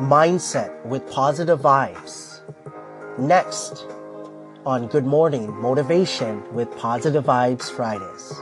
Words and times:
Mindset 0.00 0.84
with 0.84 1.10
positive 1.10 1.60
vibes. 1.60 2.40
Next 3.18 3.86
on 4.66 4.88
Good 4.88 5.06
Morning 5.06 5.50
Motivation 5.56 6.42
with 6.52 6.70
Positive 6.76 7.24
Vibes 7.24 7.70
Fridays. 7.70 8.32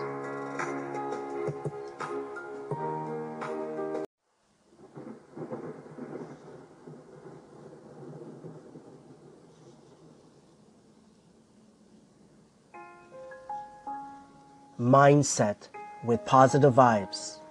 Mindset 14.80 15.68
with 16.04 16.24
positive 16.24 16.74
vibes. 16.74 17.43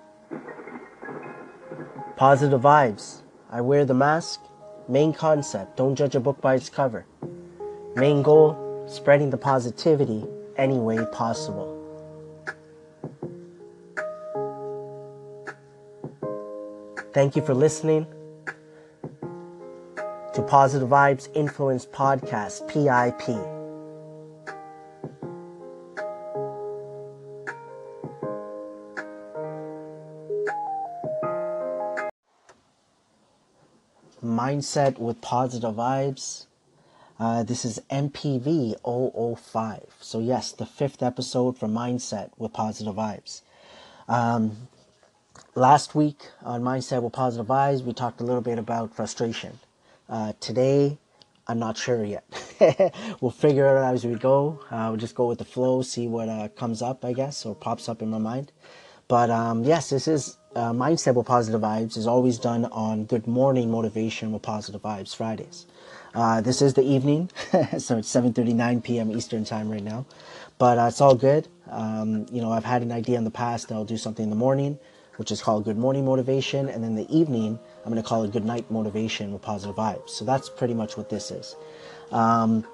Positive 2.24 2.62
vibes. 2.62 3.18
I 3.52 3.60
wear 3.60 3.84
the 3.84 3.94
mask. 3.94 4.40
Main 4.88 5.12
concept 5.12 5.76
don't 5.76 5.94
judge 5.94 6.16
a 6.16 6.22
book 6.22 6.40
by 6.40 6.56
its 6.56 6.70
cover. 6.70 7.06
Main 7.98 8.22
goal 8.22 8.86
spreading 8.88 9.30
the 9.30 9.38
positivity 9.38 10.24
any 10.56 10.78
way 10.78 11.06
possible. 11.12 11.68
Thank 17.14 17.36
you 17.36 17.42
for 17.42 17.54
listening 17.54 18.08
to 20.34 20.42
Positive 20.48 20.88
Vibes 20.88 21.28
Influence 21.36 21.86
Podcast, 21.86 22.70
PIP. 22.70 23.53
Mindset 34.34 34.98
with 34.98 35.22
Positive 35.22 35.76
Vibes. 35.76 36.46
Uh, 37.20 37.44
this 37.44 37.64
is 37.64 37.80
MPV 37.92 38.76
005. 39.38 39.82
So, 40.02 40.20
yes, 40.20 40.52
the 40.52 40.66
fifth 40.66 41.04
episode 41.04 41.58
for 41.58 41.68
Mindset 41.68 42.32
with 42.38 42.52
Positive 42.52 42.96
Vibes. 42.96 43.42
Um, 44.08 44.68
last 45.54 45.94
week 45.94 46.30
on 46.42 46.64
Mindset 46.64 47.04
with 47.04 47.14
Positive 47.14 47.46
Vibes, 47.46 47.84
we 47.84 47.94
talked 47.94 48.22
a 48.22 48.24
little 48.24 48.42
bit 48.42 48.58
about 48.58 48.96
frustration. 48.96 49.60
Uh, 50.10 50.34
today, 50.40 50.98
I'm 51.48 51.60
not 51.60 51.78
sure 51.78 52.04
yet. 52.04 52.26
we'll 53.22 53.32
figure 53.32 53.68
it 53.68 53.80
out 53.80 53.94
as 53.94 54.06
we 54.06 54.16
go. 54.16 54.60
Uh, 54.72 54.88
we'll 54.90 55.00
just 55.00 55.16
go 55.16 55.28
with 55.28 55.38
the 55.38 55.46
flow, 55.46 55.84
see 55.84 56.08
what 56.08 56.28
uh, 56.28 56.48
comes 56.50 56.82
up, 56.82 57.06
I 57.06 57.14
guess, 57.14 57.46
or 57.46 57.54
pops 57.54 57.88
up 57.88 58.02
in 58.02 58.10
my 58.10 58.18
mind. 58.18 58.52
But 59.08 59.30
um, 59.30 59.64
yes, 59.64 59.92
this 59.92 60.08
is 60.08 60.38
uh, 60.56 60.72
Mindset 60.74 61.16
with 61.16 61.28
Positive 61.28 61.62
Vibes 61.62 61.98
is 61.98 62.08
always 62.08 62.40
done 62.40 62.66
on 62.66 63.06
Good 63.06 63.28
Morning 63.28 63.72
Motivation 63.72 64.32
with 64.32 64.42
Positive 64.44 64.82
Vibes 64.82 65.16
Fridays. 65.16 65.66
Uh, 66.16 66.42
this 66.42 66.62
is 66.62 66.76
the 66.76 66.84
evening, 66.84 67.30
so 67.80 67.98
it's 67.98 68.12
7:39 68.14 68.84
p.m. 68.84 69.12
Eastern 69.12 69.46
time 69.46 69.70
right 69.70 69.84
now, 69.84 70.06
but 70.60 70.78
uh, 70.80 70.86
it's 70.88 71.02
all 71.02 71.16
good. 71.16 71.48
Um, 71.72 72.28
you 72.32 72.42
know, 72.42 72.52
I've 72.52 72.66
had 72.66 72.84
an 72.84 72.92
idea 72.92 73.18
in 73.18 73.26
the 73.26 73.32
past 73.32 73.70
that 73.70 73.76
I'll 73.76 73.86
do 73.86 73.98
something 73.98 74.24
in 74.24 74.30
the 74.32 74.36
morning, 74.38 74.80
which 75.18 75.32
is 75.32 75.42
called 75.42 75.66
Good 75.66 75.78
Morning 75.78 76.06
Motivation, 76.06 76.70
and 76.70 76.84
then 76.84 76.96
the 76.96 77.08
evening 77.16 77.60
I'm 77.86 77.92
going 77.92 78.02
to 78.04 78.08
call 78.08 78.24
it 78.24 78.32
Good 78.32 78.46
Night 78.46 78.70
Motivation 78.72 79.34
with 79.34 79.42
Positive 79.42 79.76
Vibes. 79.76 80.10
So 80.12 80.26
that's 80.26 80.50
pretty 80.50 80.76
much 80.76 80.98
what 80.98 81.10
this 81.10 81.32
is. 81.32 81.56
Um, 82.12 82.66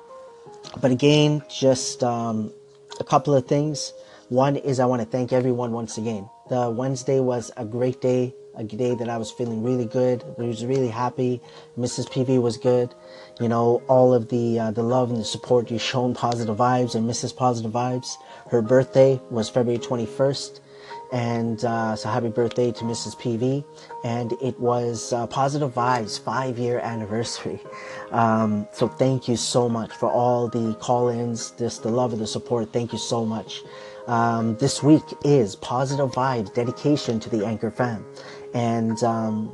but 0.82 0.92
again, 0.92 1.44
just 1.50 2.04
um, 2.04 2.54
a 3.00 3.04
couple 3.06 3.36
of 3.36 3.48
things. 3.48 3.94
One 4.30 4.58
is 4.58 4.80
I 4.80 4.86
want 4.86 5.02
to 5.02 5.08
thank 5.08 5.34
everyone 5.34 5.72
once 5.74 5.98
again. 5.98 6.30
The 6.50 6.70
Wednesday 6.70 7.20
was 7.20 7.52
a 7.58 7.66
great 7.66 8.02
day, 8.02 8.34
a 8.56 8.64
day 8.64 8.96
that 8.96 9.08
I 9.08 9.18
was 9.18 9.32
feeling 9.32 9.62
really 9.62 9.86
good. 9.86 10.24
I 10.40 10.42
was 10.42 10.66
really 10.66 10.88
happy. 10.88 11.42
Mrs. 11.78 12.10
PV 12.10 12.42
was 12.42 12.58
good. 12.58 12.96
You 13.40 13.50
know, 13.50 13.84
all 13.88 14.16
of 14.16 14.30
the 14.30 14.60
uh, 14.60 14.72
the 14.72 14.82
love 14.82 15.12
and 15.12 15.20
the 15.20 15.26
support 15.26 15.70
you 15.70 15.78
shown 15.78 16.16
Positive 16.16 16.58
Vibes 16.58 16.96
and 16.96 17.08
Mrs. 17.08 17.36
Positive 17.36 17.72
Vibes. 17.72 18.16
Her 18.50 18.64
birthday 18.64 19.22
was 19.30 19.48
February 19.48 19.80
21st. 19.80 20.60
And 21.12 21.64
uh, 21.66 21.96
so 21.96 22.10
happy 22.10 22.30
birthday 22.30 22.72
to 22.72 22.84
Mrs. 22.84 23.16
PV. 23.16 23.64
And 24.04 24.34
it 24.42 24.60
was 24.60 25.14
uh, 25.14 25.28
Positive 25.28 25.72
Vibes 25.74 26.20
five 26.20 26.58
year 26.58 26.80
anniversary. 26.84 27.60
Um, 28.12 28.68
so 28.72 28.88
thank 28.88 29.28
you 29.28 29.36
so 29.36 29.70
much 29.70 29.92
for 29.92 30.10
all 30.12 30.48
the 30.48 30.76
call 30.76 31.10
ins, 31.10 31.52
just 31.52 31.84
the 31.84 31.90
love 31.90 32.14
and 32.14 32.22
the 32.22 32.28
support. 32.28 32.74
Thank 32.74 32.92
you 32.92 33.00
so 33.00 33.24
much. 33.26 33.62
Um, 34.10 34.58
this 34.58 34.82
week 34.82 35.04
is 35.24 35.56
Positive 35.56 36.10
Vibes 36.10 36.52
dedication 36.52 37.20
to 37.20 37.30
the 37.30 37.46
Anchor 37.46 37.70
fam. 37.70 38.04
And, 38.56 39.04
um, 39.04 39.54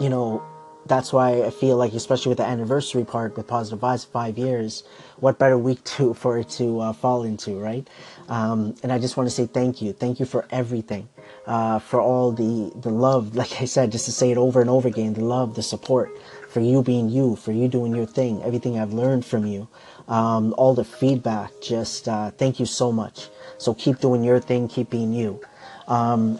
you 0.00 0.08
know, 0.08 0.42
that's 0.86 1.12
why 1.12 1.44
I 1.44 1.50
feel 1.50 1.76
like, 1.76 1.92
especially 1.92 2.30
with 2.30 2.38
the 2.38 2.44
anniversary 2.44 3.04
part 3.04 3.36
with 3.36 3.46
Positive 3.46 3.78
Vibes, 3.78 4.04
five 4.04 4.36
years, 4.36 4.82
what 5.20 5.38
better 5.38 5.56
week 5.56 5.84
to 5.94 6.12
for 6.12 6.38
it 6.38 6.48
to 6.50 6.80
uh, 6.80 6.92
fall 6.92 7.22
into, 7.22 7.56
right? 7.56 7.88
Um, 8.28 8.74
and 8.82 8.90
I 8.90 8.98
just 8.98 9.16
want 9.16 9.28
to 9.28 9.34
say 9.34 9.46
thank 9.46 9.80
you, 9.80 9.92
thank 9.92 10.18
you 10.18 10.26
for 10.26 10.44
everything, 10.50 11.08
uh, 11.46 11.78
for 11.78 12.00
all 12.00 12.32
the 12.32 12.72
the 12.80 12.90
love. 12.90 13.36
Like 13.42 13.62
I 13.62 13.66
said, 13.66 13.92
just 13.92 14.06
to 14.06 14.12
say 14.12 14.32
it 14.32 14.38
over 14.38 14.60
and 14.60 14.68
over 14.68 14.88
again, 14.88 15.14
the 15.14 15.24
love, 15.24 15.54
the 15.54 15.62
support, 15.62 16.10
for 16.52 16.60
you 16.60 16.82
being 16.82 17.08
you, 17.08 17.34
for 17.36 17.50
you 17.50 17.66
doing 17.66 17.94
your 17.94 18.04
thing, 18.04 18.42
everything 18.42 18.78
I've 18.78 18.92
learned 18.92 19.24
from 19.24 19.46
you, 19.46 19.68
um, 20.06 20.54
all 20.58 20.74
the 20.74 20.84
feedback. 20.84 21.50
Just 21.62 22.08
uh, 22.08 22.30
thank 22.32 22.60
you 22.60 22.66
so 22.66 22.92
much. 22.92 23.28
So 23.56 23.72
keep 23.72 24.00
doing 24.00 24.22
your 24.22 24.38
thing, 24.38 24.68
keep 24.68 24.90
being 24.90 25.12
you. 25.14 25.40
Um, 25.88 26.38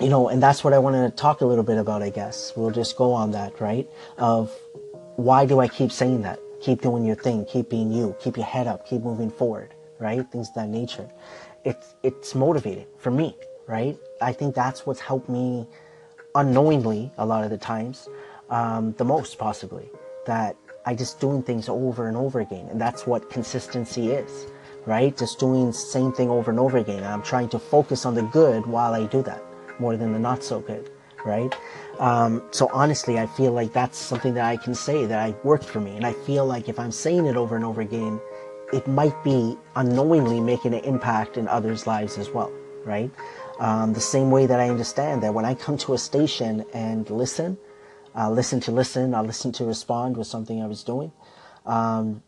you 0.00 0.08
know, 0.08 0.28
and 0.28 0.42
that's 0.42 0.64
what 0.64 0.72
I 0.72 0.78
want 0.78 0.96
to 0.96 1.14
talk 1.14 1.42
a 1.42 1.46
little 1.46 1.64
bit 1.64 1.76
about, 1.76 2.02
I 2.02 2.10
guess. 2.10 2.52
We'll 2.56 2.70
just 2.70 2.96
go 2.96 3.12
on 3.12 3.32
that, 3.32 3.60
right? 3.60 3.86
Of 4.16 4.50
why 5.16 5.44
do 5.44 5.60
I 5.60 5.68
keep 5.68 5.92
saying 5.92 6.22
that? 6.22 6.38
Keep 6.62 6.82
doing 6.82 7.04
your 7.04 7.16
thing, 7.16 7.44
keep 7.44 7.68
being 7.68 7.92
you, 7.92 8.16
keep 8.20 8.36
your 8.36 8.46
head 8.46 8.66
up, 8.66 8.86
keep 8.88 9.02
moving 9.02 9.30
forward, 9.30 9.74
right? 9.98 10.24
Things 10.30 10.48
of 10.48 10.54
that 10.54 10.68
nature. 10.68 11.08
It's, 11.64 11.94
it's 12.02 12.34
motivating 12.34 12.86
for 12.98 13.10
me, 13.10 13.36
right? 13.66 13.96
I 14.22 14.32
think 14.32 14.54
that's 14.54 14.86
what's 14.86 15.00
helped 15.00 15.28
me 15.28 15.66
unknowingly 16.34 17.12
a 17.18 17.26
lot 17.26 17.44
of 17.44 17.50
the 17.50 17.58
times, 17.58 18.08
um, 18.50 18.92
the 18.98 19.04
most 19.04 19.38
possibly. 19.38 19.88
That 20.26 20.56
I 20.84 20.94
just 20.94 21.20
doing 21.20 21.42
things 21.42 21.68
over 21.68 22.08
and 22.08 22.16
over 22.16 22.40
again. 22.40 22.68
And 22.70 22.80
that's 22.80 23.06
what 23.06 23.30
consistency 23.30 24.10
is 24.10 24.46
right? 24.88 25.16
Just 25.16 25.38
doing 25.38 25.66
the 25.66 25.72
same 25.72 26.12
thing 26.12 26.30
over 26.30 26.50
and 26.50 26.58
over 26.58 26.78
again. 26.78 26.98
And 26.98 27.06
I'm 27.06 27.22
trying 27.22 27.50
to 27.50 27.58
focus 27.58 28.06
on 28.06 28.14
the 28.14 28.22
good 28.22 28.66
while 28.66 28.94
I 28.94 29.04
do 29.04 29.22
that 29.22 29.42
more 29.78 29.96
than 29.96 30.12
the 30.12 30.18
not 30.18 30.42
so 30.42 30.60
good, 30.60 30.90
right? 31.26 31.54
Um, 31.98 32.42
so 32.52 32.70
honestly, 32.72 33.18
I 33.18 33.26
feel 33.26 33.52
like 33.52 33.72
that's 33.74 33.98
something 33.98 34.32
that 34.34 34.46
I 34.46 34.56
can 34.56 34.74
say 34.74 35.04
that 35.04 35.18
I 35.18 35.34
worked 35.44 35.64
for 35.64 35.80
me. 35.80 35.94
And 35.94 36.06
I 36.06 36.14
feel 36.14 36.46
like 36.46 36.70
if 36.70 36.78
I'm 36.78 36.90
saying 36.90 37.26
it 37.26 37.36
over 37.36 37.54
and 37.54 37.66
over 37.66 37.82
again, 37.82 38.18
it 38.72 38.86
might 38.86 39.22
be 39.22 39.58
unknowingly 39.76 40.40
making 40.40 40.72
an 40.72 40.84
impact 40.84 41.36
in 41.36 41.48
others' 41.48 41.86
lives 41.86 42.16
as 42.16 42.30
well, 42.30 42.52
right? 42.84 43.10
Um, 43.58 43.92
the 43.92 44.00
same 44.00 44.30
way 44.30 44.46
that 44.46 44.58
I 44.58 44.70
understand 44.70 45.22
that 45.22 45.34
when 45.34 45.44
I 45.44 45.54
come 45.54 45.76
to 45.78 45.94
a 45.94 45.98
station 45.98 46.64
and 46.72 47.08
listen, 47.10 47.58
uh, 48.18 48.28
listen 48.28 48.58
to 48.60 48.72
listen, 48.72 49.14
I'll 49.14 49.24
listen 49.24 49.52
to 49.52 49.64
respond 49.64 50.16
with 50.16 50.26
something 50.26 50.60
I 50.60 50.66
was 50.66 50.82
doing. 50.82 51.12
Um, 51.64 52.22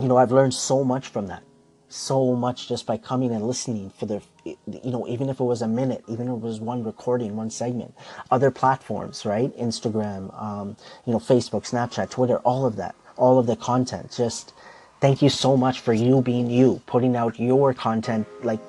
you 0.00 0.08
know, 0.08 0.16
I've 0.16 0.32
learned 0.32 0.54
so 0.54 0.84
much 0.84 1.08
from 1.08 1.26
that. 1.26 1.42
So 1.90 2.34
much 2.34 2.68
just 2.68 2.86
by 2.86 2.96
coming 2.96 3.32
and 3.32 3.46
listening 3.46 3.90
for 3.90 4.06
the 4.06 4.22
you 4.44 4.90
know 4.90 5.06
even 5.08 5.28
if 5.30 5.40
it 5.40 5.44
was 5.44 5.62
a 5.62 5.68
minute 5.68 6.04
even 6.06 6.28
if 6.28 6.34
it 6.34 6.40
was 6.40 6.60
one 6.60 6.84
recording 6.84 7.36
one 7.36 7.50
segment. 7.50 7.94
Other 8.30 8.50
platforms 8.50 9.24
right? 9.26 9.56
Instagram 9.58 10.22
um, 10.40 10.76
you 11.06 11.12
know 11.14 11.18
facebook 11.18 11.68
snapchat 11.68 12.10
twitter 12.10 12.38
all 12.38 12.66
of 12.66 12.76
that 12.76 12.94
all 13.16 13.38
of 13.38 13.46
the 13.46 13.56
content. 13.56 14.12
Just 14.14 14.52
thank 15.00 15.22
you 15.22 15.30
so 15.30 15.56
much 15.56 15.80
for 15.80 15.94
you 15.94 16.20
being 16.20 16.50
you 16.50 16.82
putting 16.86 17.16
out 17.16 17.40
your 17.40 17.72
content 17.72 18.26
like 18.42 18.60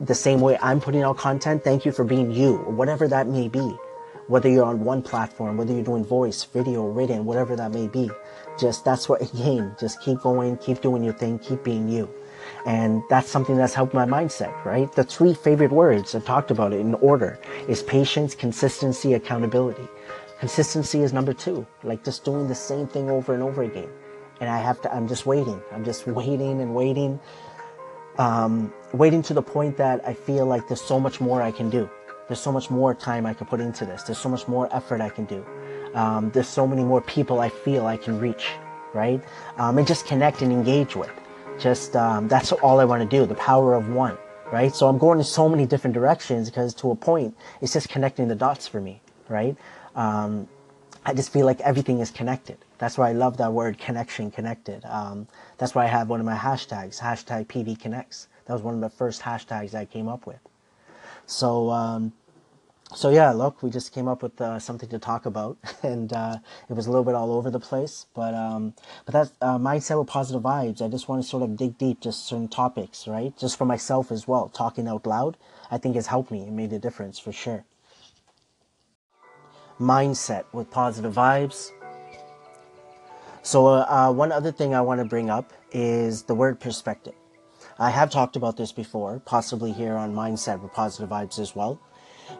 the 0.00 0.14
same 0.14 0.40
way 0.40 0.58
i'm 0.60 0.80
putting 0.80 1.02
out 1.02 1.18
content. 1.18 1.62
Thank 1.62 1.84
you 1.84 1.92
for 1.92 2.04
being 2.04 2.32
you 2.32 2.56
whatever 2.80 3.06
that 3.06 3.28
may 3.28 3.48
be 3.48 3.76
whether 4.28 4.48
you're 4.48 4.64
on 4.64 4.84
one 4.84 5.02
platform 5.02 5.56
whether 5.56 5.72
you're 5.72 5.82
doing 5.82 6.04
voice 6.04 6.44
video 6.44 6.86
written 6.86 7.24
whatever 7.24 7.56
that 7.56 7.72
may 7.72 7.88
be 7.88 8.10
just 8.58 8.84
that's 8.84 9.08
what 9.08 9.22
again 9.34 9.74
just 9.78 10.00
keep 10.00 10.20
going 10.20 10.56
keep 10.58 10.80
doing 10.80 11.02
your 11.02 11.14
thing 11.14 11.38
keep 11.38 11.62
being 11.64 11.88
you. 11.88 12.08
And 12.66 13.02
that's 13.10 13.28
something 13.28 13.56
that's 13.56 13.74
helped 13.74 13.94
my 13.94 14.06
mindset 14.06 14.52
right? 14.64 14.90
The 14.92 15.04
three 15.04 15.34
favorite 15.34 15.72
words 15.72 16.14
i've 16.14 16.24
talked 16.24 16.50
about 16.50 16.72
it 16.72 16.80
in 16.80 16.94
order 16.94 17.38
is 17.68 17.82
patience 17.82 18.34
consistency 18.34 19.14
accountability. 19.14 19.88
Consistency 20.40 21.02
is 21.02 21.12
number 21.12 21.32
two 21.32 21.66
like 21.82 22.04
just 22.04 22.24
doing 22.24 22.48
the 22.48 22.54
same 22.54 22.86
thing 22.86 23.10
over 23.10 23.34
and 23.34 23.42
over 23.42 23.62
again. 23.62 23.88
And 24.40 24.48
i 24.50 24.58
have 24.58 24.80
to 24.82 24.94
i'm 24.94 25.08
just 25.08 25.26
waiting 25.26 25.60
i'm 25.72 25.84
just 25.84 26.06
waiting 26.06 26.60
and 26.60 26.74
waiting 26.74 27.18
um, 28.18 28.72
waiting 28.92 29.22
to 29.22 29.34
the 29.34 29.42
point 29.42 29.76
that 29.76 30.06
i 30.06 30.12
feel 30.14 30.46
like 30.46 30.66
there's 30.68 30.80
so 30.80 30.98
much 31.00 31.20
more 31.20 31.42
i 31.42 31.50
can 31.50 31.70
do 31.70 31.88
there's 32.28 32.40
so 32.40 32.52
much 32.52 32.70
more 32.70 32.94
time 32.94 33.26
i 33.26 33.34
can 33.34 33.46
put 33.46 33.60
into 33.60 33.84
this 33.84 34.02
there's 34.04 34.18
so 34.18 34.28
much 34.28 34.46
more 34.46 34.68
effort 34.74 35.00
i 35.00 35.08
can 35.08 35.24
do 35.24 35.44
um, 35.94 36.30
there's 36.30 36.48
so 36.48 36.66
many 36.66 36.84
more 36.84 37.00
people 37.00 37.40
I 37.40 37.48
feel 37.48 37.86
I 37.86 37.96
can 37.96 38.18
reach, 38.18 38.50
right? 38.94 39.22
Um, 39.56 39.78
and 39.78 39.86
just 39.86 40.06
connect 40.06 40.42
and 40.42 40.52
engage 40.52 40.96
with. 40.96 41.10
Just 41.58 41.96
um, 41.96 42.28
that's 42.28 42.52
all 42.52 42.78
I 42.80 42.84
want 42.84 43.08
to 43.08 43.16
do. 43.18 43.26
The 43.26 43.34
power 43.34 43.74
of 43.74 43.88
one, 43.88 44.16
right? 44.52 44.74
So 44.74 44.88
I'm 44.88 44.98
going 44.98 45.18
in 45.18 45.24
so 45.24 45.48
many 45.48 45.66
different 45.66 45.94
directions 45.94 46.50
because 46.50 46.74
to 46.74 46.90
a 46.90 46.94
point, 46.94 47.36
it's 47.60 47.72
just 47.72 47.88
connecting 47.88 48.28
the 48.28 48.34
dots 48.34 48.68
for 48.68 48.80
me, 48.80 49.00
right? 49.28 49.56
Um, 49.96 50.48
I 51.04 51.14
just 51.14 51.32
feel 51.32 51.46
like 51.46 51.60
everything 51.62 52.00
is 52.00 52.10
connected. 52.10 52.58
That's 52.78 52.98
why 52.98 53.08
I 53.08 53.12
love 53.12 53.38
that 53.38 53.52
word 53.52 53.78
connection, 53.78 54.30
connected. 54.30 54.84
Um, 54.84 55.26
that's 55.56 55.74
why 55.74 55.84
I 55.84 55.88
have 55.88 56.08
one 56.08 56.20
of 56.20 56.26
my 56.26 56.36
hashtags, 56.36 57.00
hashtag 57.00 57.46
PV 57.46 57.80
Connects. 57.80 58.28
That 58.44 58.52
was 58.52 58.62
one 58.62 58.74
of 58.74 58.80
the 58.80 58.90
first 58.90 59.22
hashtags 59.22 59.74
I 59.74 59.84
came 59.84 60.06
up 60.06 60.26
with. 60.26 60.38
So, 61.28 61.68
um, 61.70 62.14
so 62.94 63.10
yeah, 63.10 63.32
look, 63.32 63.62
we 63.62 63.68
just 63.68 63.92
came 63.92 64.08
up 64.08 64.22
with 64.22 64.40
uh, 64.40 64.58
something 64.58 64.88
to 64.88 64.98
talk 64.98 65.26
about, 65.26 65.58
and 65.82 66.10
uh, 66.10 66.38
it 66.70 66.72
was 66.72 66.86
a 66.86 66.90
little 66.90 67.04
bit 67.04 67.14
all 67.14 67.32
over 67.32 67.50
the 67.50 67.60
place. 67.60 68.06
But 68.14 68.32
um, 68.32 68.72
but 69.04 69.12
that's 69.12 69.32
uh, 69.42 69.58
mindset 69.58 69.98
with 69.98 70.08
positive 70.08 70.42
vibes. 70.42 70.80
I 70.80 70.88
just 70.88 71.06
want 71.06 71.22
to 71.22 71.28
sort 71.28 71.42
of 71.42 71.54
dig 71.54 71.76
deep, 71.76 72.00
just 72.00 72.26
certain 72.26 72.48
topics, 72.48 73.06
right? 73.06 73.36
Just 73.36 73.58
for 73.58 73.66
myself 73.66 74.10
as 74.10 74.26
well. 74.26 74.48
Talking 74.48 74.88
out 74.88 75.06
loud, 75.06 75.36
I 75.70 75.76
think 75.76 75.96
has 75.96 76.06
helped 76.06 76.30
me. 76.30 76.44
It 76.44 76.52
made 76.52 76.72
a 76.72 76.78
difference 76.78 77.18
for 77.18 77.30
sure. 77.30 77.64
Mindset 79.78 80.44
with 80.54 80.70
positive 80.70 81.12
vibes. 81.12 81.70
So 83.42 83.66
uh, 83.66 83.86
uh, 83.86 84.12
one 84.12 84.32
other 84.32 84.50
thing 84.50 84.74
I 84.74 84.80
want 84.80 85.00
to 85.00 85.04
bring 85.04 85.28
up 85.28 85.52
is 85.72 86.22
the 86.22 86.34
word 86.34 86.58
perspective. 86.58 87.14
I 87.80 87.90
have 87.90 88.10
talked 88.10 88.34
about 88.34 88.56
this 88.56 88.72
before, 88.72 89.20
possibly 89.24 89.70
here 89.70 89.94
on 89.94 90.12
Mindset 90.12 90.60
with 90.60 90.72
Positive 90.72 91.08
Vibes 91.08 91.38
as 91.38 91.54
well. 91.54 91.80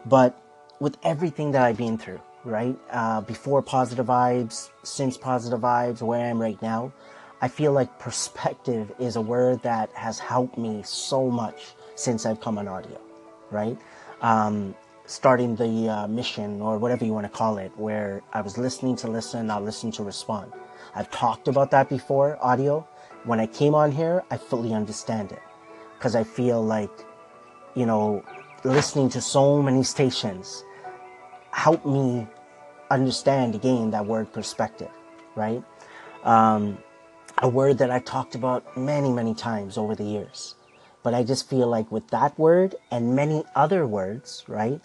But 0.05 0.41
with 0.81 0.97
everything 1.01 1.51
that 1.51 1.61
I've 1.61 1.77
been 1.77 1.97
through, 1.97 2.19
right? 2.43 2.77
Uh, 2.91 3.21
before 3.21 3.61
Positive 3.61 4.05
Vibes, 4.05 4.69
since 4.83 5.17
Positive 5.17 5.61
Vibes, 5.61 6.01
where 6.01 6.19
I 6.19 6.27
am 6.27 6.41
right 6.41 6.61
now, 6.61 6.91
I 7.41 7.47
feel 7.47 7.71
like 7.71 7.99
perspective 7.99 8.91
is 8.99 9.15
a 9.15 9.21
word 9.21 9.63
that 9.63 9.89
has 9.93 10.19
helped 10.19 10.57
me 10.57 10.83
so 10.83 11.29
much 11.29 11.67
since 11.95 12.25
I've 12.25 12.41
come 12.41 12.57
on 12.57 12.67
audio, 12.67 12.99
right? 13.49 13.77
Um, 14.21 14.75
starting 15.05 15.55
the 15.55 15.89
uh, 15.89 16.07
mission 16.07 16.61
or 16.61 16.77
whatever 16.77 17.05
you 17.05 17.13
want 17.13 17.25
to 17.25 17.35
call 17.37 17.57
it, 17.59 17.71
where 17.77 18.21
I 18.33 18.41
was 18.41 18.57
listening 18.57 18.97
to 18.97 19.07
listen, 19.07 19.47
not 19.47 19.63
listen 19.63 19.89
to 19.93 20.03
respond. 20.03 20.51
I've 20.95 21.09
talked 21.11 21.47
about 21.47 21.71
that 21.71 21.87
before, 21.87 22.37
audio, 22.41 22.85
when 23.29 23.39
I 23.39 23.45
came 23.45 23.75
on 23.75 23.91
here, 23.91 24.23
I 24.31 24.37
fully 24.37 24.73
understand 24.73 25.31
it 25.31 25.43
because 25.93 26.15
I 26.15 26.23
feel 26.23 26.65
like, 26.65 26.89
you 27.75 27.85
know, 27.85 28.25
listening 28.63 29.07
to 29.09 29.21
so 29.21 29.61
many 29.61 29.83
stations 29.83 30.63
helped 31.51 31.85
me 31.85 32.25
understand 32.89 33.53
again 33.53 33.91
that 33.91 34.03
word 34.03 34.33
perspective, 34.33 34.89
right? 35.35 35.63
Um, 36.23 36.79
a 37.37 37.47
word 37.47 37.77
that 37.77 37.91
I 37.91 37.99
talked 37.99 38.33
about 38.33 38.75
many, 38.75 39.11
many 39.11 39.35
times 39.35 39.77
over 39.77 39.93
the 39.93 40.03
years. 40.03 40.55
But 41.03 41.13
I 41.13 41.21
just 41.21 41.47
feel 41.47 41.67
like 41.67 41.91
with 41.91 42.07
that 42.07 42.37
word 42.39 42.73
and 42.89 43.15
many 43.15 43.43
other 43.55 43.85
words, 43.85 44.43
right? 44.47 44.81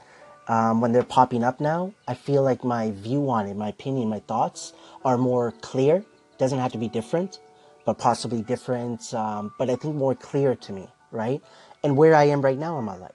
Um, 0.48 0.82
when 0.82 0.92
they're 0.92 1.02
popping 1.02 1.44
up 1.44 1.62
now, 1.62 1.94
I 2.06 2.12
feel 2.12 2.42
like 2.42 2.62
my 2.62 2.90
view 2.90 3.30
on 3.30 3.46
it, 3.46 3.56
my 3.56 3.70
opinion, 3.70 4.10
my 4.10 4.20
thoughts 4.20 4.74
are 5.02 5.16
more 5.16 5.54
clear. 5.62 6.04
Doesn't 6.36 6.58
have 6.58 6.72
to 6.72 6.78
be 6.78 6.88
different, 6.88 7.40
but 7.84 7.98
possibly 7.98 8.42
different, 8.42 9.12
um, 9.14 9.52
but 9.58 9.70
I 9.70 9.76
think 9.76 9.94
more 9.94 10.14
clear 10.14 10.54
to 10.54 10.72
me, 10.72 10.88
right? 11.10 11.42
And 11.82 11.96
where 11.96 12.14
I 12.14 12.24
am 12.24 12.40
right 12.40 12.58
now 12.58 12.78
in 12.78 12.84
my 12.84 12.96
life. 12.96 13.12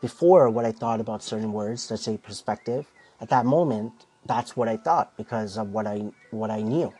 Before, 0.00 0.50
what 0.50 0.64
I 0.64 0.72
thought 0.72 1.00
about 1.00 1.22
certain 1.22 1.52
words, 1.52 1.90
let's 1.90 2.02
say 2.02 2.16
perspective, 2.16 2.90
at 3.20 3.28
that 3.30 3.46
moment, 3.46 3.92
that's 4.26 4.56
what 4.56 4.68
I 4.68 4.76
thought 4.76 5.16
because 5.16 5.56
of 5.56 5.70
what 5.70 5.86
I 5.86 6.10
what 6.30 6.50
I 6.50 6.60
knew. 6.60 6.92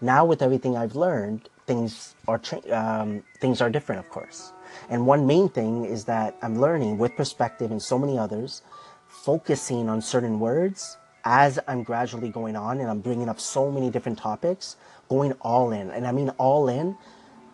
Now, 0.00 0.24
with 0.24 0.42
everything 0.42 0.76
I've 0.76 0.96
learned, 0.96 1.48
things 1.66 2.14
are 2.26 2.40
um, 2.72 3.22
things 3.40 3.60
are 3.60 3.70
different, 3.70 4.00
of 4.00 4.08
course. 4.10 4.52
And 4.88 5.06
one 5.06 5.26
main 5.26 5.48
thing 5.48 5.84
is 5.84 6.04
that 6.04 6.36
I'm 6.42 6.60
learning 6.60 6.98
with 6.98 7.16
perspective 7.16 7.70
and 7.70 7.82
so 7.82 7.98
many 7.98 8.18
others, 8.18 8.62
focusing 9.06 9.88
on 9.88 10.00
certain 10.00 10.40
words 10.40 10.96
as 11.24 11.58
I'm 11.68 11.82
gradually 11.82 12.30
going 12.30 12.56
on 12.56 12.80
and 12.80 12.88
I'm 12.88 13.00
bringing 13.00 13.28
up 13.28 13.40
so 13.40 13.70
many 13.70 13.90
different 13.90 14.18
topics 14.18 14.76
going 15.08 15.32
all 15.40 15.72
in. 15.72 15.90
And 15.90 16.06
I 16.06 16.12
mean 16.12 16.30
all 16.38 16.68
in, 16.68 16.96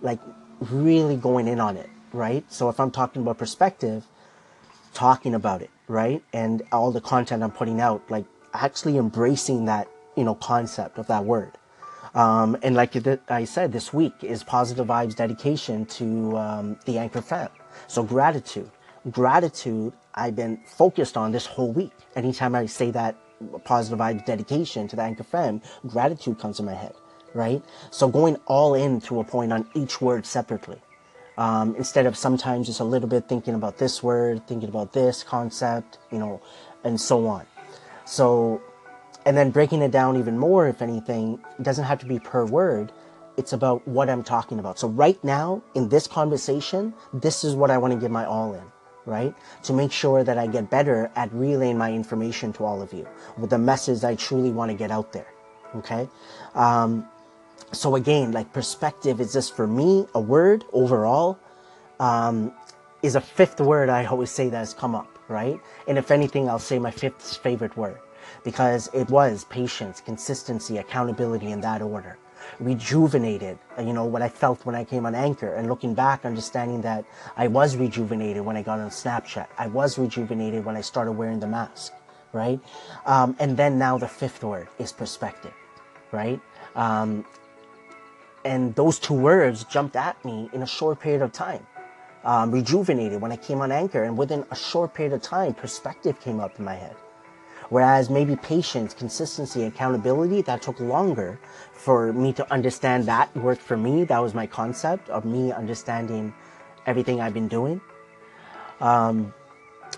like 0.03 0.21
really 0.61 1.17
going 1.17 1.49
in 1.49 1.61
on 1.61 1.77
it, 1.77 1.91
right? 2.13 2.45
So 2.53 2.69
if 2.69 2.81
I'm 2.81 2.91
talking 2.91 3.23
about 3.23 3.39
perspective, 3.39 4.07
talking 4.93 5.35
about 5.35 5.63
it, 5.63 5.71
right? 5.89 6.23
And 6.33 6.63
all 6.73 6.93
the 6.93 7.01
content 7.01 7.43
I'm 7.43 7.51
putting 7.53 7.81
out, 7.81 8.03
like 8.11 8.27
actually 8.53 8.99
embracing 8.99 9.67
that, 9.67 9.89
you 10.17 10.25
know, 10.25 10.35
concept 10.35 10.99
of 10.99 11.07
that 11.09 11.25
word. 11.25 11.53
Um, 12.15 12.57
and 12.63 12.77
like 12.77 12.97
I 13.29 13.45
said, 13.45 13.73
this 13.73 13.93
week 13.93 14.15
is 14.23 14.45
Positive 14.45 14.87
Vibes 14.87 15.17
dedication 15.17 15.85
to 15.87 16.39
um, 16.39 16.79
the 16.87 16.99
Anchor 16.99 17.23
fam. 17.23 17.49
So 17.89 18.05
gratitude. 18.05 18.71
Gratitude, 19.11 19.93
I've 20.15 20.37
been 20.37 20.59
focused 20.65 21.17
on 21.17 21.33
this 21.33 21.47
whole 21.47 21.73
week. 21.73 21.93
Anytime 22.17 22.55
I 22.55 22.67
say 22.67 22.91
that 22.93 23.17
positive 23.65 23.99
vibes 23.99 24.25
dedication 24.25 24.89
to 24.89 24.97
the 24.97 25.03
Anchor 25.03 25.25
fam, 25.25 25.61
gratitude 25.87 26.39
comes 26.39 26.59
to 26.59 26.63
my 26.63 26.75
head 26.75 26.95
right? 27.35 27.63
So 27.91 28.09
going 28.09 28.37
all 28.47 28.75
in 28.75 29.01
to 29.03 29.21
a 29.21 29.25
point 29.25 29.53
on 29.53 29.69
each 29.75 30.01
word 30.01 30.25
separately. 30.25 30.79
Um, 31.37 31.75
instead 31.77 32.07
of 32.07 32.17
sometimes 32.17 32.69
just 32.69 32.81
a 32.81 32.85
little 32.85 33.09
bit 33.09 33.29
thinking 33.29 33.55
about 33.55 33.79
this 33.79 34.03
word, 34.03 34.47
thinking 34.47 34.69
about 34.69 34.93
this 34.93 35.25
concept, 35.25 35.99
you 36.13 36.19
know, 36.19 36.41
and 36.85 37.01
so 37.01 37.27
on. 37.27 37.45
So, 38.05 38.63
and 39.27 39.37
then 39.37 39.51
breaking 39.51 39.83
it 39.83 39.91
down 39.91 40.17
even 40.17 40.39
more, 40.39 40.69
if 40.69 40.81
anything, 40.81 41.41
doesn't 41.61 41.85
have 41.85 41.99
to 42.01 42.07
be 42.07 42.21
per 42.21 42.45
word. 42.45 42.93
It's 43.37 43.53
about 43.53 43.87
what 43.89 44.09
I'm 44.09 44.23
talking 44.23 44.61
about. 44.61 44.79
So 44.79 44.87
right 44.89 45.23
now 45.25 45.61
in 45.75 45.89
this 45.89 46.07
conversation, 46.07 46.95
this 47.13 47.43
is 47.43 47.57
what 47.57 47.71
I 47.71 47.79
want 47.79 47.93
to 47.93 47.99
give 47.99 48.13
my 48.13 48.25
all 48.25 48.55
in, 48.55 48.63
right? 49.07 49.35
To 49.65 49.73
make 49.73 49.91
sure 49.91 50.23
that 50.23 50.39
I 50.39 50.47
get 50.47 50.71
better 50.71 51.11
at 51.17 51.33
relaying 51.33 51.79
my 51.79 51.93
information 51.93 52.53
to 52.55 52.65
all 52.65 52.81
of 52.81 52.93
you 52.93 53.09
with 53.37 53.51
the 53.51 53.59
message 53.59 54.05
I 54.05 54.15
truly 54.15 54.53
want 54.53 54.71
to 54.71 54.77
get 54.77 54.93
out 54.93 55.13
there. 55.13 55.27
Okay. 55.77 56.09
Um, 56.55 57.09
so 57.73 57.97
again, 57.97 58.33
like 58.33 58.53
perspective 58.53 59.21
is 59.21 59.33
just 59.33 59.55
for 59.57 59.67
me 59.67 60.07
a 60.15 60.21
word 60.21 60.65
overall 60.73 61.39
um, 62.01 62.53
is 63.03 63.17
a 63.17 63.21
fifth 63.21 63.61
word 63.61 63.89
I 63.89 64.05
always 64.07 64.31
say 64.31 64.49
that 64.49 64.59
has 64.59 64.75
come 64.75 64.95
up, 64.95 65.19
right? 65.29 65.61
And 65.89 65.99
if 65.99 66.11
anything, 66.11 66.49
I'll 66.49 66.59
say 66.59 66.79
my 66.79 66.91
fifth 66.91 67.37
favorite 67.39 67.77
word 67.77 67.99
because 68.45 68.89
it 68.95 69.09
was 69.11 69.45
patience, 69.45 70.01
consistency, 70.01 70.79
accountability 70.79 71.51
in 71.51 71.61
that 71.63 71.83
order. 71.83 72.19
Rejuvenated, 72.61 73.59
you 73.79 73.93
know, 73.93 74.05
what 74.05 74.23
I 74.23 74.29
felt 74.29 74.65
when 74.67 74.75
I 74.75 74.85
came 74.85 75.07
on 75.07 75.15
Anchor 75.15 75.55
and 75.55 75.69
looking 75.69 75.95
back, 75.95 76.25
understanding 76.25 76.83
that 76.83 77.05
I 77.37 77.49
was 77.49 77.77
rejuvenated 77.77 78.45
when 78.45 78.57
I 78.57 78.63
got 78.63 78.81
on 78.81 78.91
Snapchat. 78.91 79.47
I 79.59 79.67
was 79.67 79.99
rejuvenated 79.99 80.65
when 80.65 80.77
I 80.77 80.83
started 80.83 81.13
wearing 81.13 81.41
the 81.41 81.47
mask, 81.47 81.93
right? 82.33 82.61
Um, 83.07 83.35
and 83.39 83.57
then 83.57 83.79
now 83.79 83.99
the 83.99 84.09
fifth 84.09 84.45
word 84.45 84.69
is 84.79 84.93
perspective, 84.93 85.55
right? 86.13 86.41
Um, 86.77 87.25
and 88.45 88.75
those 88.75 88.99
two 88.99 89.15
words 89.15 89.65
jumped 89.65 89.97
at 89.97 90.23
me 90.25 90.51
in 90.53 90.63
a 90.63 90.67
short 90.67 91.01
period 91.01 91.23
of 91.23 91.33
time. 91.33 91.67
Um, 92.25 92.51
rejuvenated 92.51 93.21
when 93.21 93.33
I 93.33 93.37
came 93.37 93.61
on 93.61 93.71
Anchor, 93.71 94.05
and 94.05 94.17
within 94.17 94.45
a 94.51 94.57
short 94.57 94.95
period 94.95 95.13
of 95.13 95.21
time, 95.21 95.53
perspective 95.53 96.19
came 96.21 96.41
up 96.41 96.59
in 96.59 96.65
my 96.65 96.75
head. 96.75 96.97
Whereas 97.69 98.09
maybe 98.11 98.37
patience, 98.37 98.95
consistency, 98.95 99.65
accountability, 99.65 100.43
that 100.43 100.63
took 100.63 100.81
longer 100.81 101.39
for 101.73 102.13
me 102.13 102.33
to 102.35 102.53
understand 102.53 103.07
that 103.07 103.35
worked 103.37 103.63
for 103.63 103.77
me. 103.77 104.05
That 104.05 104.19
was 104.19 104.35
my 104.35 104.47
concept 104.47 105.09
of 105.11 105.25
me 105.25 105.53
understanding 105.53 106.33
everything 106.87 107.21
I've 107.21 107.35
been 107.35 107.49
doing. 107.49 107.81
Um, 108.81 109.33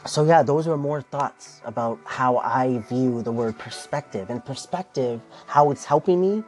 so 0.05 0.25
yeah, 0.25 0.43
those 0.43 0.67
were 0.67 0.77
more 0.77 1.03
thoughts 1.03 1.61
about 1.65 1.99
how 2.05 2.39
I 2.39 2.79
view 2.89 3.23
the 3.23 3.33
word 3.33 3.59
perspective 3.59 4.31
and 4.31 4.45
perspective, 4.45 5.21
how 5.47 5.71
it's 5.71 5.85
helping 5.85 6.21
me 6.21 6.45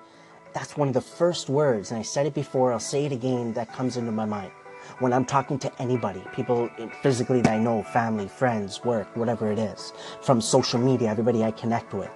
that's 0.58 0.76
one 0.76 0.88
of 0.88 0.94
the 0.94 1.00
first 1.00 1.48
words, 1.48 1.92
and 1.92 2.00
I 2.00 2.02
said 2.02 2.26
it 2.26 2.34
before, 2.34 2.72
I'll 2.72 2.80
say 2.80 3.06
it 3.06 3.12
again, 3.12 3.52
that 3.52 3.72
comes 3.72 3.96
into 3.96 4.10
my 4.10 4.24
mind. 4.24 4.50
When 4.98 5.12
I'm 5.12 5.24
talking 5.24 5.56
to 5.60 5.70
anybody, 5.80 6.20
people 6.34 6.68
physically 7.00 7.40
that 7.42 7.52
I 7.52 7.58
know, 7.60 7.84
family, 7.84 8.26
friends, 8.26 8.84
work, 8.84 9.06
whatever 9.16 9.52
it 9.52 9.60
is, 9.60 9.92
from 10.20 10.40
social 10.40 10.80
media, 10.80 11.10
everybody 11.10 11.44
I 11.44 11.52
connect 11.52 11.94
with, 11.94 12.10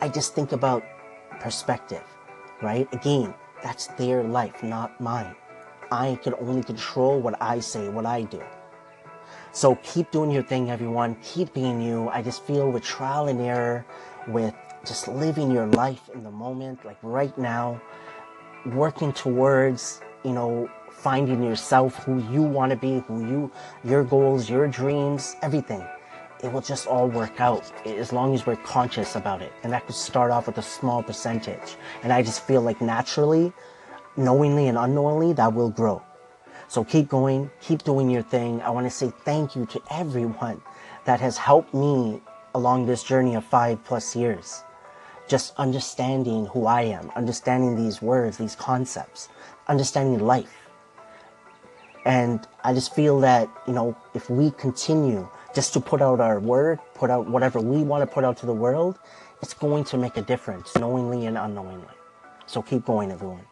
I 0.00 0.08
just 0.08 0.36
think 0.36 0.52
about 0.52 0.84
perspective, 1.40 2.04
right? 2.62 2.86
Again, 2.94 3.34
that's 3.60 3.88
their 3.98 4.22
life, 4.22 4.62
not 4.62 5.00
mine. 5.00 5.34
I 5.90 6.16
can 6.22 6.34
only 6.34 6.62
control 6.62 7.20
what 7.20 7.42
I 7.42 7.58
say, 7.58 7.88
what 7.88 8.06
I 8.06 8.22
do. 8.22 8.40
So 9.50 9.74
keep 9.82 10.12
doing 10.12 10.30
your 10.30 10.44
thing, 10.44 10.70
everyone. 10.70 11.16
Keep 11.24 11.54
being 11.54 11.80
you. 11.80 12.08
I 12.10 12.22
just 12.22 12.44
feel 12.44 12.70
with 12.70 12.84
trial 12.84 13.26
and 13.26 13.40
error, 13.40 13.84
with 14.28 14.54
just 14.84 15.08
living 15.08 15.50
your 15.50 15.66
life 15.66 16.08
in 16.14 16.22
the 16.22 16.30
moment, 16.30 16.84
like 16.84 16.98
right 17.02 17.36
now, 17.38 17.80
working 18.66 19.12
towards, 19.12 20.00
you 20.24 20.32
know, 20.32 20.70
finding 20.90 21.42
yourself, 21.42 21.96
who 22.04 22.22
you 22.32 22.42
want 22.42 22.70
to 22.70 22.76
be, 22.76 23.00
who 23.06 23.26
you, 23.26 23.52
your 23.84 24.04
goals, 24.04 24.50
your 24.50 24.68
dreams, 24.68 25.36
everything. 25.42 25.84
It 26.42 26.50
will 26.52 26.60
just 26.62 26.86
all 26.86 27.08
work 27.08 27.40
out 27.40 27.70
as 27.86 28.12
long 28.12 28.34
as 28.34 28.46
we're 28.46 28.56
conscious 28.56 29.14
about 29.16 29.42
it. 29.42 29.52
And 29.62 29.72
that 29.72 29.86
could 29.86 29.94
start 29.94 30.30
off 30.30 30.46
with 30.46 30.58
a 30.58 30.62
small 30.62 31.02
percentage. 31.02 31.76
And 32.02 32.12
I 32.12 32.22
just 32.22 32.46
feel 32.46 32.62
like 32.62 32.80
naturally, 32.80 33.52
knowingly 34.16 34.68
and 34.68 34.78
unknowingly, 34.78 35.34
that 35.34 35.52
will 35.52 35.70
grow. 35.70 36.02
So 36.68 36.84
keep 36.84 37.08
going, 37.08 37.50
keep 37.60 37.82
doing 37.82 38.08
your 38.08 38.22
thing. 38.22 38.62
I 38.62 38.70
want 38.70 38.86
to 38.86 38.90
say 38.90 39.12
thank 39.24 39.56
you 39.56 39.66
to 39.66 39.80
everyone 39.90 40.62
that 41.04 41.20
has 41.20 41.36
helped 41.36 41.74
me 41.74 42.22
along 42.54 42.86
this 42.86 43.02
journey 43.02 43.34
of 43.34 43.44
five 43.44 43.82
plus 43.84 44.14
years. 44.16 44.62
Just 45.30 45.54
understanding 45.58 46.46
who 46.46 46.66
I 46.66 46.82
am, 46.82 47.12
understanding 47.14 47.76
these 47.76 48.02
words, 48.02 48.36
these 48.36 48.56
concepts, 48.56 49.28
understanding 49.68 50.18
life. 50.18 50.68
And 52.04 52.44
I 52.64 52.74
just 52.74 52.92
feel 52.96 53.20
that, 53.20 53.48
you 53.68 53.72
know, 53.72 53.96
if 54.12 54.28
we 54.28 54.50
continue 54.50 55.28
just 55.54 55.72
to 55.74 55.80
put 55.80 56.02
out 56.02 56.18
our 56.18 56.40
word, 56.40 56.80
put 56.94 57.10
out 57.10 57.30
whatever 57.30 57.60
we 57.60 57.84
want 57.84 58.02
to 58.02 58.12
put 58.12 58.24
out 58.24 58.38
to 58.38 58.46
the 58.46 58.52
world, 58.52 58.98
it's 59.40 59.54
going 59.54 59.84
to 59.84 59.96
make 59.96 60.16
a 60.16 60.22
difference, 60.22 60.74
knowingly 60.76 61.26
and 61.26 61.38
unknowingly. 61.38 61.94
So 62.46 62.60
keep 62.60 62.84
going, 62.84 63.12
everyone. 63.12 63.46